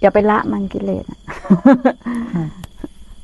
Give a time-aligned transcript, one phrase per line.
[0.00, 1.18] อย่าไปละมันกิเลสอะ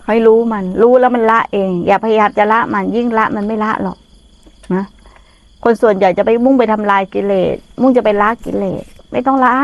[0.07, 3.99] ให้รู้มัน รู้แล้วมันละเอง อย่าพยายามจะละมันยิ่งละมันไม่ละหรอก
[4.75, 4.85] นะ
[5.65, 9.55] คนส่วนใหญ่จะไปมุ่งไปทำลายกิเลส มุ่งจะไปละกิเลส ไม่ต้องละ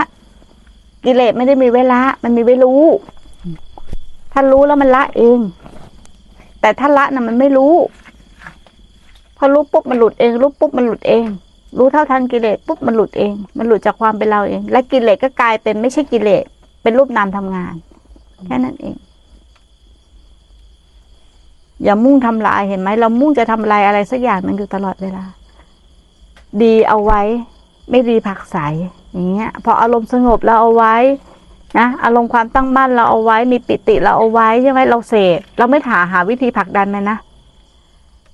[1.04, 2.82] กิเลสไม่ได้มีไว้ละ มันมีไว้รู้
[4.32, 5.38] ถ้ารู้แล้วมันละเอง
[6.60, 7.74] แต่ถ้าละน่ะมันไม่รู้
[9.36, 11.24] พอรู้ปุ๊บมันหลุดเอง รู้ปุ๊บมันหลุดเอง
[11.78, 16.44] รู้เท่าทันกิเลสปุ๊บมันหลุดเอง มันหลุดจากความเป็นเราเอง และกิเลสก็กลายเป็นไม่ใช่กิเลส
[16.82, 17.74] เป็นรูปนามทำงาน
[18.46, 18.96] แค่นั้นเอง
[21.84, 25.24] อย่ามุ่งทำลายเห็นไหมเรามุ่งจะทำลายอะไรสักอย่างมันอยู่ตลอดเวลา
[26.62, 27.22] ดีเอาไว้
[27.90, 28.56] ไม่ดีผักใส
[29.12, 30.96] อย่างเงี้ย พออารมณ์สงบเราเอาไว้
[31.78, 37.18] นะอารมณ์ความตั้งมั่นเราเอาไว้มีปิติเราเอาไว้ใช่ไหมเราเสพเราไม่ถาหาวิธีผลักดันมันนะ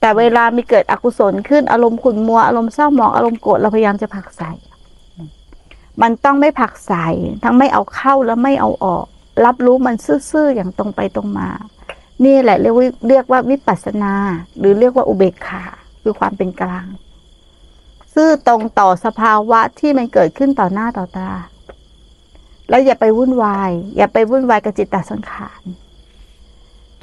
[0.01, 4.43] แต่เวลามีเกิดอกุศลขึ้นอารมณ์ขุ่นมัวอารมณ์เศร้าหมองอารมณ์โกรธเราพยายามจะผลักใส
[6.03, 6.93] มันต้องไม่ผักใส
[7.43, 9.07] ทั้งไม่เอาเข้าแล้วไม่เอาออก
[9.45, 9.97] รับรู้มัน
[10.31, 11.49] ซื่อๆอย่างตรงไปตรงมา
[12.25, 14.13] นี่แหละเรียกว่าเรียกว่าวิปัสสนา
[14.59, 15.65] หรือเรียกว่าอุเบกขา
[16.03, 16.87] คือความเป็นกลาง
[18.15, 21.31] ซื่อตรงต่อสภาวะที่มันเกิดขึ้นต่อหน้าต่อตา
[22.69, 25.63] แล้วอย่าไปวุ่นวาย อย่าไปวุ่นวายกับจิตตสังขาร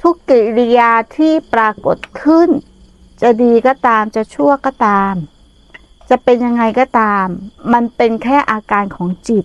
[0.02, 2.48] ทุกกิริยาที่ปรากฏขึ้น
[3.22, 5.14] จะดีก็ตามจะชั่วก็ตาม
[6.10, 7.26] จะเป็นยังไงก็ตาม
[7.72, 9.44] มันเป็นแค่อาการของจิต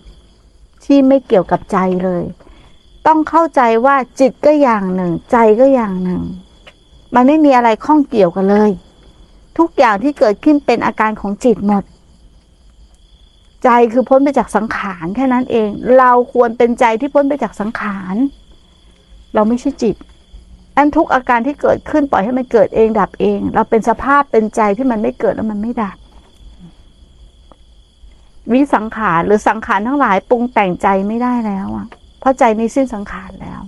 [0.86, 2.24] ที่ไม่เกี่ยวกับใจเลย
[3.08, 6.22] ต้องเข้าใจว่าจิตก็อย่างหนึ่ง ใจก็อย่างหนึ่ง
[7.16, 8.72] มันไม่มีอะไรข้องเกี่ยวกันเลย
[9.58, 11.84] ทุกอย่างที่เกิดขึ้นเป็นอาการของจิตหมด
[13.64, 18.16] ใจคือพ้นไปจากสังขารแค่นั้นเอง เราควรเป็นใจที่พ้นไปจากสังขาร
[19.34, 19.96] เราไม่ใช่จิต
[20.78, 25.98] อันทุกอาการที่เกิดขึ้นปล่อยให้มันเกิดเองดับเอง เราเป็นสภาพเป็นใจที่มันไม่เกิดแล้วมันไม่ดับ
[28.54, 31.88] วิสังขารหรือสังขารทั้งหลายปรุงแต่งใจไม่ได้แล้วอะ
[32.20, 33.62] เพราะใจนี้สิ้นสังขารแล้ว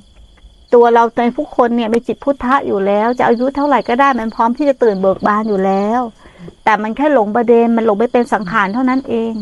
[0.74, 6.02] ตัวเราในผู้คนเนี่ยมีจิตพุทธะอยู่แล้ว จะอายุเท่าไหร่ก็ได้มันพร้อมที่จะตื่นเบิกบานอยู่แล้ว
[6.64, 9.34] แต่มันแค่หลงประเด็นมันหลงไปเป็นสังขารเท่านั้นเอง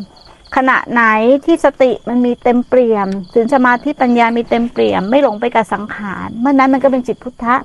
[0.55, 1.03] ขณะไหน
[1.45, 7.55] ที่สติมันมีเต็มเปี่ยมสินสมาธิปัญญามีเต็มเปี่ยม ไม่หลงไปกับสังขารเมื่อนั้นมันก็เป็นจิตพุทธะ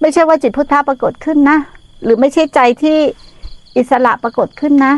[0.00, 1.58] ไม่ใช่ว่าจิตพุทธะปรากฏขึ้นนะ
[2.04, 2.98] หรือไม่ใช่ใจที่
[3.76, 4.94] อิสระปรากฏขึ้นนะ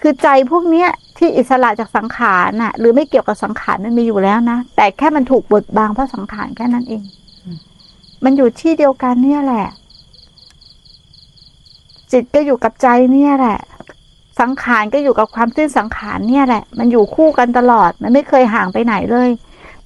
[0.00, 0.88] คือใจพวกเนี้ย
[1.18, 7.02] ที่อิสระจากสังขารน่ะ หรือไม่เกี่ยวกับสังขารมันมีอยู่แล้วนะแต่แค่มันถูกบดบังเพราะสังขารแค่นั้นเอง
[8.24, 9.66] มันอยู่ที่เดียวกันเนี่ยแหละ
[12.12, 13.58] จิตก็อยู่กับใจเนี่ยแหละ
[14.40, 19.28] สังขารก็อยู่กับความสิ้นสังขารเนี่ยแหละ มันอยู่คู่กันตลอด มันไม่เคยห่างไปไหนเลย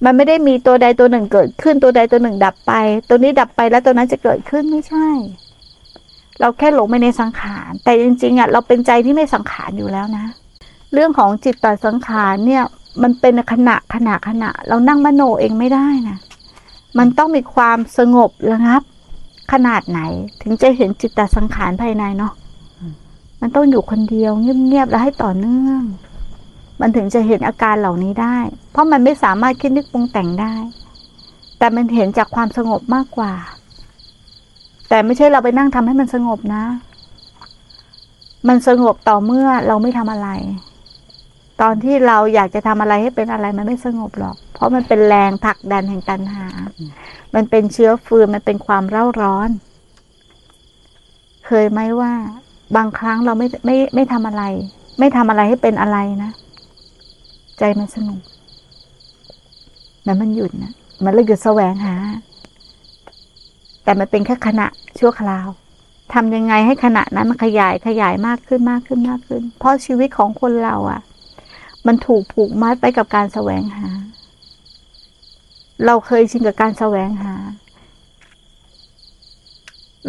[0.03, 2.71] มันไม่ได้มีตัวใดตัวหนึ่งเกิดขึ้นตัวใดตัวหนึ่งดับไป
[3.09, 5.07] ตัวนี้ดับไปแล้วตัวนั้นจะเกิดขึ้นไม่ใช่
[6.39, 10.25] เราแค่หลงไปในสังขาร แต่จริงๆอะเราเป็นใจที่ไม่สังขารอยู่แล้วนะ
[10.93, 12.63] เรื่องของจิตต่อสังขารเนี่ย
[13.03, 16.17] มันเป็นขณะขณะขณะ เรานั่งมโนเองไม่ได้นะ
[16.97, 18.81] มันต้องมีความสงบระงับ
[19.51, 20.01] ขนาดไหน
[20.41, 22.33] ถึงจะเห็นจิตตสังขารภายในเนาะ
[23.41, 25.83] มันต้องอยู่คนเดียวเงียบๆแล้วให้ต่อเนื่อง
[26.81, 28.37] มันถึงจะเห็นอาการเหล่านี้ได้
[28.71, 30.53] เพราะมันไม่สามารถคิดนึกปรุงแต่งได้
[31.57, 33.33] แต่มันเห็นจากความสงบมากกว่า
[34.93, 36.63] แต่ไม่ใช่เราไปนั่งทำให้มันสงบนะ
[38.47, 40.29] มันสงบต่อเมื่อเราไม่ทำอะไร
[41.61, 46.47] ตอนที่เราอยากจะทำอะไรให้เป็นอะไรมันไม่สงบหรอก เพราะมันเป็นแรงผลักดันแห่งตัณหา
[47.35, 49.49] มันเป็นเชื้อฟืนมันเป็นความเร่าร้อน
[51.45, 52.13] เคยไหมว่า
[52.75, 54.43] บางครั้งเราไม่ไม่ไม่ทำอะไร
[54.99, 56.31] ไม่ทำอะไรให้เป็นอะไรนะ
[57.59, 58.21] ใจมันสงบ
[60.03, 61.95] แต่มันหยุดนะมันเลยหยุดแสวงหา
[63.83, 64.67] แต่มันเป็นแค่ขณะ
[64.99, 65.47] ชั่วคราว
[66.13, 71.01] ทำยังไงให้ขณะนั้นมันขยายขยายมากขึ้นมากขึ้นมากขึ้น เพราะชีวิตของคนเราอะ่ะ
[71.87, 73.87] มันถูกผูกมัดไปกับการแสวงหา
[75.85, 77.35] เราเคยชินกับการแสวงหา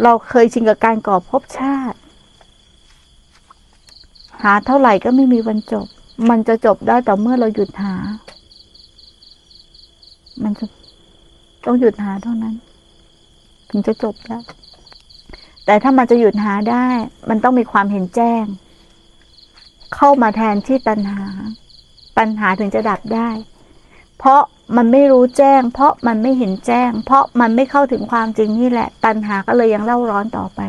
[0.03, 1.97] เราเคยชินกับการก่อภพชาติ
[4.43, 5.87] หาเท่าไหร่ก็ไม่มีวันจบ
[6.29, 7.95] มันจะจบได้แต่เมื่อเราหยุดหา
[10.43, 10.65] มันจะ
[11.65, 12.55] ต้องหยุดหาเท่านั้น
[13.69, 14.43] ถึงจะจบแล้ว
[15.65, 16.87] แต่ถ้ามันจะหยุดหาได้
[17.29, 18.43] มันต้องมีความเห็นแจ้ง
[19.95, 21.25] เข้ามาแทนที่ตัณหา
[22.17, 23.29] ปัญหาถึงจะดับได้
[24.17, 24.41] เพราะ
[24.77, 30.59] มันไม่รู้แจ้ง เพราะมันไม่เห็นแจ้ง เพราะมันไม่เข้าถึงความจริงนี่แหละ ตัณหาก็เลยยังเล่าร้อนต่อไป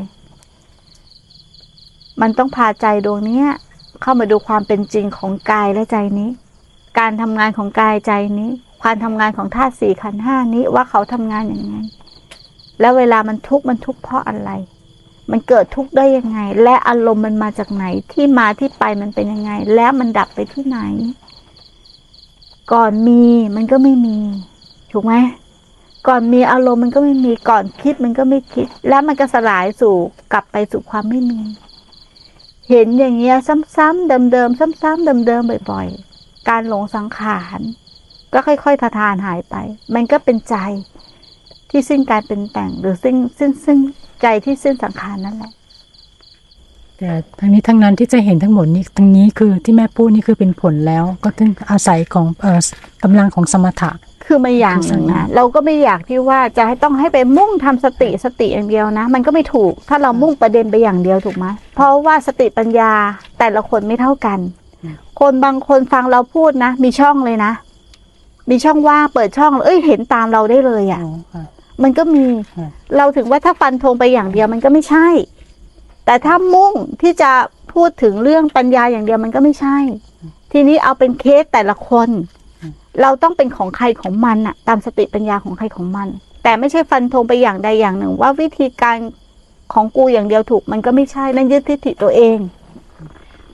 [2.21, 3.43] มันต้องพาใจดวงนี้
[4.03, 6.31] เข้ามาดูความเป็นจริงของกายและใจนี้
[6.99, 8.51] การทำงานของกายใจนี้
[8.83, 11.75] ความทำงานของธาตุสี่ขันห้านี้ว่าเขาทำงานอย่างไง
[12.81, 14.51] แล้วเวลามันทุกข์มันทุกข์เพราะอะไร
[15.31, 20.79] มันเกิดทุกข์ได้ยังไง และอารมณ์มันมาจากไหนที่มาที่ไปมันเป็นยังไง แล้วมันดับไปที่ไหน
[22.73, 23.23] ก่อนมี
[23.57, 24.17] มันก็ไม่มี
[24.93, 25.15] ถูกไหม
[26.09, 29.97] ก่อนมีอารมณ์มันก็ไม่มีก่อนคิดมันก็ไม่คิด แล้วมันก็สลายสู่
[30.33, 31.41] กลับไปสู่ความไม่มี
[32.71, 33.37] เห็นอย่างเงี้ย
[33.77, 35.89] ซ้ำๆเดิมๆซ้ำๆเดิมๆบ่อย
[36.19, 37.61] ๆ การหลงสังขาร
[38.33, 39.55] ก็ค่อยๆทาทานหายไป
[39.95, 40.55] มันก็เป็นใจ
[41.71, 43.79] ที่สิ้นการเป็นแต่ง หรือสิ้นสิ้นสิ้น
[44.23, 45.53] ใจที่สิ้นสังขารนั่นแหละ
[46.99, 52.61] แต่ทั้งนี้ทั้งนั้นที่จะเห็นทั้งหมดนี้ทั้งนี้คือที่แม่พูดนี่คือเป็นผลแล้ว ก็ต้องอาศัยของเอ่อ
[53.03, 53.91] กำลังของสมถะ
[54.27, 62.93] คือไม่อย่างหนึ่งนะเราก็ไม่อยากที่ว่าจะให้ต้องให้ไปมุ่งทำสติสติอย่างเดียวนะ มันก็ไม่ถูกถ้าเรามุ่งประเด็นไปอย่างเดียวถูกไหมเพราะว่าสติปัญญา
[63.39, 64.39] แต่ละคนไม่เท่ากัน
[65.21, 67.53] คนบางคนฟังเราพูดนะ มีช่องเลยนะ
[68.51, 71.03] มีช่องว่างเปิดช่องเอ้ยเห็นตามเราได้เลยอะ่ะ
[71.83, 72.25] มันก็มี
[72.57, 75.09] อืมเราถึงว่าถ้าฟันธงไปอย่างเดียวมันก็ไม่ใช่
[76.07, 77.31] แต่ถ้ามุ่งที่จะ
[77.73, 79.79] พูดถึงเรื่องปัญญาอย่างเดียวมันก็ไม่ใช่
[80.53, 82.09] ทีนี้เอาเป็นเคสแต่ละคน
[83.03, 86.09] เราต้องเป็นของใครของมันอะตามสติปัญญาของใครของมัน
[86.43, 88.97] แต่ไม่ใช่ฟันธงไปอย่างใดอย่างหนึ่ง ว่าวิธีการ
[89.73, 92.39] ของกูอย่างเดียวถูก มันก็ไม่ใช่นั่นยึดทิฏฐิตัวเอง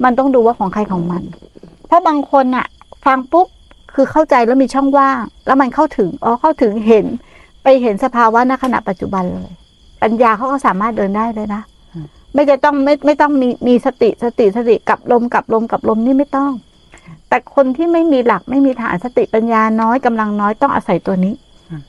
[0.04, 1.22] มันต้องดูว่าของใครของมัน
[1.86, 2.66] เพราะบางคนอะ
[3.04, 3.46] ฟังปุ๊บ
[3.94, 7.06] คือเข้าใจแล้วมีช่องว่าง แล้วมันเข้าถึงอ๋อเข้าถึงเห็น
[7.62, 9.52] ไปเห็นสภาวะณขณะปัจจุบันเลย
[10.02, 11.62] ปัญญาเขาก็สามารถเดินได้เลยนะ
[11.94, 16.52] อืมไม่จะต้องไม่ไม่ต้องมีมีสติสติสติกับลมกับลมกับลมนี่ไม่ต้อง
[17.28, 21.34] แต่คนที่ไม่มีหลักไม่มีฐานสติปัญญาน้อยกำลังน้อยต้องอาศัยตัวนี้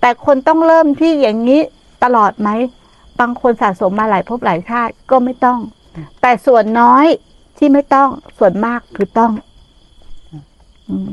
[0.01, 1.61] แต่คนต้องเริ่มที่อย่างนี้
[2.03, 2.49] ตลอดไหม
[3.19, 5.59] บางคนสะสมมาหลายภพหลายชาติก็ไม่ต้อง
[6.21, 7.05] แต่ส่วนน้อย
[7.57, 9.31] ที่ไม่ต้องส่วนมากคือต้อง
[10.89, 11.09] อืม